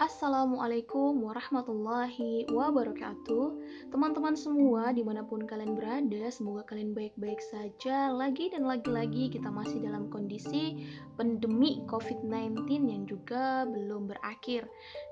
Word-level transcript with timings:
Assalamualaikum 0.00 1.28
warahmatullahi 1.28 2.48
wabarakatuh. 2.48 3.46
Teman-teman 3.92 4.32
semua 4.32 4.96
di 4.96 5.04
mana 5.04 5.20
pun 5.20 5.44
kalian 5.44 5.76
berada 5.76 6.24
Semoga 6.32 6.64
kalian 6.72 6.96
baik-baik 6.96 7.36
saja. 7.52 8.08
Lagi 8.08 8.48
dan 8.48 8.64
lagi-lagi 8.64 9.28
kita 9.28 9.52
masih 9.52 9.76
dalam 9.84 10.08
kondisi 10.08 10.88
pandemi 11.20 11.84
COVID-19 11.84 12.64
Yang 12.88 13.12
juga 13.12 13.68
belum 13.68 14.08
berakhir. 14.08 14.64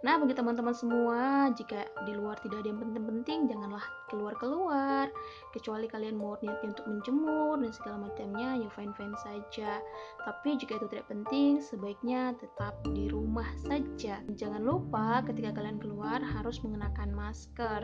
Nah 0.09 0.17
bagi 0.17 0.33
teman-teman 0.33 0.73
semua 0.73 1.53
Jika 1.53 1.85
di 2.09 2.17
luar 2.17 2.41
tidak 2.41 2.65
ada 2.65 2.73
yang 2.73 2.81
penting-penting 2.81 3.45
Janganlah 3.45 3.85
keluar-keluar. 4.09 5.13
Kecuali 5.53 5.85
kalian 5.85 6.17
mau 6.17 6.41
niatnya 6.41 6.73
untuk 6.73 6.89
menjemur 6.89 7.61
Dan 7.61 7.77
segala 7.77 8.09
macamnya 8.09 8.57
ya 8.57 8.73
fine-fine 8.73 9.17
saja. 9.21 9.85
Tapi 10.25 10.57
jika 10.57 10.81
itu 10.81 10.89
tidak 10.89 11.13
penting 11.13 11.61
Sebaiknya 11.61 12.33
tetap 12.41 12.81
di 12.97 13.13
rumah 13.13 13.53
saja. 13.69 14.25
Jangan 14.33 14.65
lupa 14.65 14.78
lupa 14.79 15.27
ketika 15.27 15.59
kalian 15.59 15.83
keluar 15.83 16.23
harus 16.23 16.63
mengenakan 16.63 17.11
masker. 17.11 17.83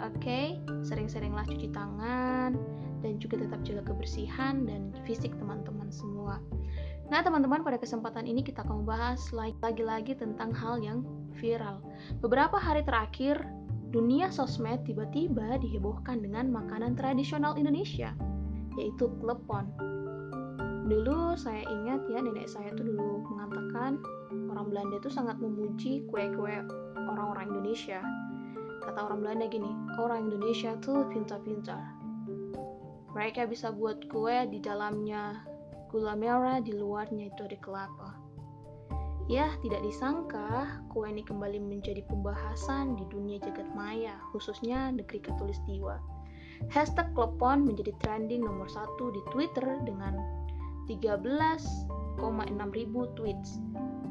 Oke, 0.00 0.16
okay? 0.16 0.46
sering-seringlah 0.80 1.44
cuci 1.44 1.68
tangan 1.70 2.56
dan 3.04 3.20
juga 3.20 3.36
tetap 3.36 3.60
jaga 3.60 3.92
kebersihan 3.92 4.64
dan 4.64 4.90
fisik 5.04 5.36
teman-teman 5.36 5.92
semua. 5.92 6.40
Nah, 7.12 7.20
teman-teman, 7.20 7.60
pada 7.60 7.76
kesempatan 7.76 8.24
ini 8.24 8.40
kita 8.40 8.64
akan 8.64 8.82
membahas 8.82 9.20
lagi-lagi 9.36 10.16
tentang 10.16 10.56
hal 10.56 10.80
yang 10.80 11.04
viral. 11.36 11.84
Beberapa 12.24 12.56
hari 12.56 12.80
terakhir, 12.80 13.44
dunia 13.92 14.32
sosmed 14.32 14.88
tiba-tiba 14.88 15.60
dihebohkan 15.60 16.24
dengan 16.24 16.48
makanan 16.48 16.96
tradisional 16.96 17.60
Indonesia, 17.60 18.16
yaitu 18.80 19.12
klepon. 19.20 19.68
Dulu 20.88 21.36
saya 21.36 21.60
ingat 21.68 22.08
ya, 22.08 22.24
nenek 22.24 22.48
saya 22.48 22.72
tuh 22.72 22.88
dulu 22.88 23.20
mengatakan 23.36 24.00
orang 24.54 24.70
Belanda 24.70 25.02
itu 25.02 25.10
sangat 25.10 25.42
memuji 25.42 26.06
kue-kue 26.06 26.62
orang-orang 27.10 27.50
Indonesia. 27.50 27.98
Kata 28.86 29.10
orang 29.10 29.26
Belanda 29.26 29.50
gini, 29.50 29.70
orang 29.98 30.30
Indonesia 30.30 30.78
tuh 30.78 31.10
pintar-pintar. 31.10 31.82
Mereka 33.18 33.50
bisa 33.50 33.74
buat 33.74 34.06
kue 34.06 34.46
di 34.46 34.62
dalamnya 34.62 35.42
gula 35.90 36.14
merah, 36.14 36.62
di 36.62 36.70
luarnya 36.70 37.34
itu 37.34 37.42
ada 37.42 37.58
kelapa. 37.58 38.10
Ya, 39.26 39.50
tidak 39.64 39.82
disangka 39.82 40.78
kue 40.94 41.10
ini 41.10 41.26
kembali 41.26 41.58
menjadi 41.58 42.06
pembahasan 42.06 42.94
di 42.94 43.02
dunia 43.10 43.42
jagat 43.42 43.66
maya, 43.74 44.14
khususnya 44.30 44.94
negeri 44.94 45.18
Katulistiwa. 45.18 45.98
Hashtag 46.70 47.10
klepon 47.18 47.66
menjadi 47.66 47.90
trending 47.98 48.46
nomor 48.46 48.70
satu 48.70 49.10
di 49.10 49.22
Twitter 49.34 49.64
dengan 49.82 50.14
13,6 50.86 52.20
ribu 52.76 53.08
tweets 53.18 53.58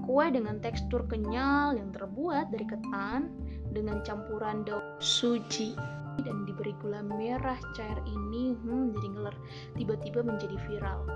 Kue 0.03 0.27
dengan 0.29 0.59
tekstur 0.59 1.07
kenyal 1.07 1.79
yang 1.79 1.89
terbuat 1.95 2.51
dari 2.51 2.67
ketan 2.67 3.31
dengan 3.71 4.03
campuran 4.03 4.67
daun 4.67 4.83
suji 4.99 5.73
dan 6.21 6.45
diberi 6.45 6.75
gula 6.83 7.01
merah 7.01 7.57
cair 7.73 7.97
ini 8.05 8.53
hmm, 8.53 8.93
jadi 8.99 9.07
ngeler 9.15 9.35
tiba-tiba 9.79 10.19
menjadi 10.21 10.57
viral. 10.67 11.07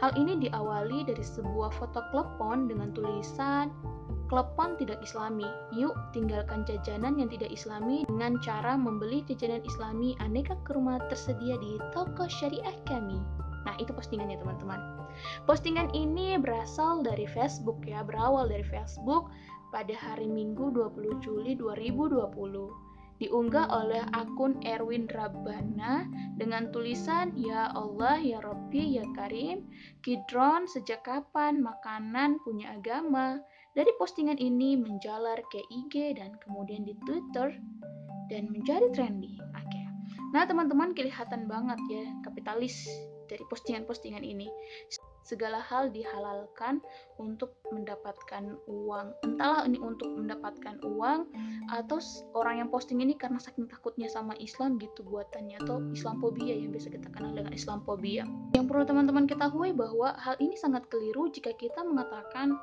Hal 0.00 0.16
ini 0.16 0.48
diawali 0.48 1.04
dari 1.04 1.20
sebuah 1.20 1.76
foto 1.76 2.00
klepon 2.08 2.72
dengan 2.72 2.88
tulisan 2.96 3.68
Klepon 4.30 4.78
tidak 4.78 5.02
islami, 5.02 5.50
yuk 5.74 5.90
tinggalkan 6.14 6.62
jajanan 6.62 7.18
yang 7.18 7.26
tidak 7.26 7.50
islami 7.50 8.06
dengan 8.06 8.38
cara 8.38 8.78
membeli 8.78 9.26
jajanan 9.26 9.58
islami 9.66 10.14
aneka 10.22 10.54
kurma 10.62 11.02
tersedia 11.10 11.58
di 11.58 11.82
toko 11.90 12.30
syariah 12.30 12.78
kami. 12.86 13.18
Nah, 13.66 13.74
itu 13.82 13.90
postingannya 13.90 14.38
teman-teman. 14.38 14.99
Postingan 15.44 15.92
ini 15.96 16.36
berasal 16.38 17.02
dari 17.02 17.24
Facebook 17.30 17.82
ya, 17.84 18.04
berawal 18.04 18.48
dari 18.48 18.64
Facebook 18.66 19.32
pada 19.70 19.94
hari 19.94 20.26
Minggu 20.26 20.74
20 20.74 21.22
Juli 21.22 21.54
2020. 21.56 22.90
Diunggah 23.20 23.68
oleh 23.68 24.00
akun 24.16 24.56
Erwin 24.64 25.04
Rabbana 25.04 26.08
dengan 26.40 26.72
tulisan 26.72 27.36
Ya 27.36 27.68
Allah, 27.76 28.16
Ya 28.16 28.40
Rabbi, 28.40 28.96
Ya 28.96 29.04
Karim, 29.12 29.68
Kidron, 30.00 30.64
sejak 30.64 31.04
kapan 31.04 31.60
makanan 31.60 32.40
punya 32.40 32.72
agama? 32.80 33.36
Dari 33.76 33.92
postingan 34.00 34.40
ini 34.40 34.80
menjalar 34.80 35.36
ke 35.52 35.60
IG 35.68 36.16
dan 36.16 36.32
kemudian 36.40 36.88
di 36.88 36.96
Twitter 37.04 37.60
dan 38.32 38.48
menjadi 38.48 38.88
trendy. 38.96 39.36
Oke. 39.52 39.82
Nah, 40.32 40.48
teman-teman 40.48 40.96
kelihatan 40.96 41.44
banget 41.44 41.78
ya 41.92 42.08
kapitalis 42.24 42.88
dari 43.28 43.44
postingan-postingan 43.46 44.24
ini. 44.24 44.48
Segala 45.30 45.62
hal 45.62 45.94
dihalalkan 45.94 46.82
untuk 47.22 47.54
mendapatkan 47.70 48.58
uang. 48.66 49.14
Entahlah 49.22 49.62
ini 49.62 49.78
untuk 49.78 50.10
mendapatkan 50.10 50.82
uang 50.82 51.30
atau 51.70 52.02
orang 52.34 52.66
yang 52.66 52.68
posting 52.74 52.98
ini 52.98 53.14
karena 53.14 53.38
saking 53.38 53.70
takutnya 53.70 54.10
sama 54.10 54.34
Islam 54.42 54.82
gitu 54.82 55.06
buatannya 55.06 55.62
atau 55.62 55.78
Islamophobia 55.94 56.58
yang 56.58 56.74
biasa 56.74 56.90
kita 56.90 57.06
kenal 57.14 57.30
dengan 57.30 57.54
Islamophobia. 57.54 58.26
Yang 58.58 58.64
perlu 58.66 58.82
teman-teman 58.82 59.30
ketahui 59.30 59.70
bahwa 59.70 60.18
hal 60.18 60.34
ini 60.42 60.58
sangat 60.58 60.90
keliru 60.90 61.30
jika 61.30 61.54
kita 61.54 61.86
mengatakan 61.86 62.58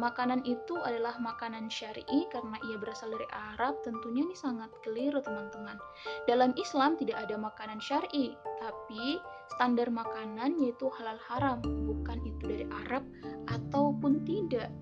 makanan 0.00 0.40
itu 0.48 0.78
adalah 0.80 1.18
makanan 1.20 1.68
syari 1.68 2.04
karena 2.32 2.56
ia 2.70 2.76
berasal 2.80 3.12
dari 3.12 3.28
Arab, 3.28 3.82
tentunya 3.84 4.24
ini 4.24 4.36
sangat 4.36 4.72
keliru 4.80 5.20
teman-teman. 5.20 5.76
Dalam 6.24 6.56
Islam 6.56 6.96
tidak 6.96 7.20
ada 7.28 7.36
makanan 7.36 7.82
syari, 7.82 8.32
tapi 8.62 9.20
standar 9.52 9.92
makanan 9.92 10.56
yaitu 10.58 10.88
halal 10.96 11.20
haram, 11.28 11.60
bukan 11.62 12.18
itu 12.24 12.42
dari 12.48 12.66
Arab 12.86 13.04
ataupun 13.46 14.24
tidak. 14.24 14.72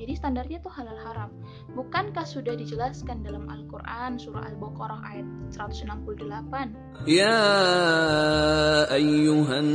Jadi 0.00 0.16
standarnya 0.16 0.64
itu 0.64 0.70
halal 0.72 0.96
haram. 0.96 1.28
Bukankah 1.76 2.24
sudah 2.24 2.56
dijelaskan 2.56 3.20
dalam 3.20 3.44
Al-Quran 3.52 4.16
surah 4.16 4.48
Al-Baqarah 4.48 5.04
ayat 5.04 5.28
168? 5.52 7.04
Ya 7.04 7.36
ayyuhan 8.88 9.68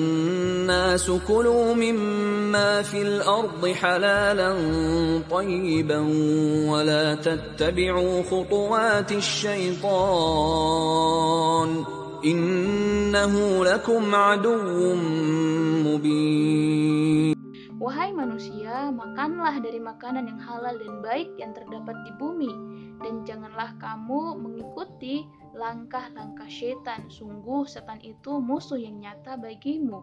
nasu 0.66 1.22
kulu 1.22 1.78
mimma 1.78 2.81
fil 2.81 3.22
ardi 3.22 3.78
halalan 3.78 4.58
tayyiban 5.30 6.09
wa 6.74 6.81
la 6.81 7.14
tattabi'u 7.22 8.25
khutuwati 8.25 9.22
syaitan 9.22 9.85
innahu 12.25 13.62
lakum 13.62 14.02
Wahai 17.78 18.09
manusia, 18.18 18.90
makanlah 18.90 19.62
dari 19.62 19.78
makanan 19.78 20.25
yang 20.25 20.41
halal 20.41 20.74
dan 20.74 21.06
baik 21.06 21.30
yang 21.38 21.53
terdapat 21.53 21.94
di 22.02 22.12
bumi, 22.18 22.50
dan 23.06 23.22
janganlah 23.30 23.78
kamu 23.78 24.41
mengikuti 24.41 25.30
langkah-langkah 25.53 26.50
setan. 26.50 27.06
Sungguh, 27.14 27.69
setan 27.69 28.02
itu 28.02 28.41
musuh 28.41 28.81
yang 28.81 28.97
nyata 28.97 29.38
bagimu. 29.38 30.02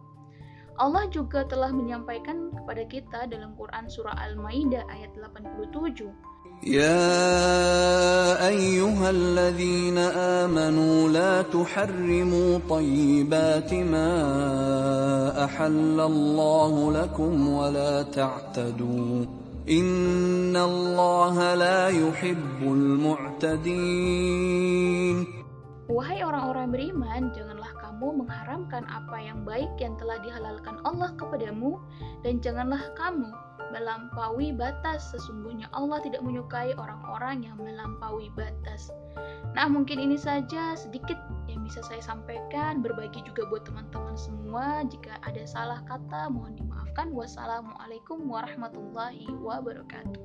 Allah 0.79 1.11
juga 1.11 1.43
telah 1.43 1.75
menyampaikan 1.75 2.55
kepada 2.55 2.87
kita 2.87 3.21
dalam 3.27 3.59
Quran 3.59 3.91
Surah 3.91 4.15
Al-Maidah 4.15 4.87
ayat 4.87 5.11
87. 5.19 6.32
يا 6.63 8.47
ايها 8.49 9.11
الذين 9.11 9.99
امنوا 9.99 11.09
لا 11.09 11.43
تحرموا 11.43 12.59
طيبات 12.71 13.75
ما 13.75 14.15
احل 15.45 16.01
الله 16.01 16.93
لكم 16.93 17.49
ولا 17.49 18.03
تعتدوا 18.03 19.25
ان 19.71 20.57
الله 20.57 21.55
لا 21.55 21.89
يحب 21.89 22.63
المعتدين. 22.63 24.07
Wahai 25.93 26.23
orang-orang 26.23 26.71
beriman, 26.71 27.35
janganlah 27.35 27.82
kamu 28.03 28.27
mengharamkan 28.27 28.83
apa 28.91 29.15
yang 29.15 29.47
baik 29.47 29.71
yang 29.79 29.95
telah 29.95 30.19
dihalalkan 30.27 30.83
Allah 30.83 31.15
kepadamu, 31.15 31.79
dan 32.27 32.43
janganlah 32.43 32.83
kamu 32.99 33.31
melampaui 33.71 34.51
batas. 34.51 35.15
Sesungguhnya 35.15 35.71
Allah 35.71 36.03
tidak 36.03 36.27
menyukai 36.27 36.75
orang-orang 36.75 37.47
yang 37.47 37.55
melampaui 37.63 38.27
batas. 38.35 38.91
Nah, 39.55 39.71
mungkin 39.71 40.03
ini 40.03 40.19
saja 40.19 40.75
sedikit 40.75 41.15
yang 41.47 41.63
bisa 41.63 41.79
saya 41.87 42.03
sampaikan. 42.03 42.83
Berbagi 42.83 43.23
juga 43.23 43.47
buat 43.47 43.63
teman-teman 43.71 44.19
semua. 44.19 44.83
Jika 44.91 45.23
ada 45.23 45.47
salah 45.47 45.79
kata, 45.87 46.27
mohon 46.27 46.59
dimaafkan. 46.59 47.15
Wassalamualaikum 47.15 48.27
warahmatullahi 48.27 49.31
wabarakatuh. 49.31 50.19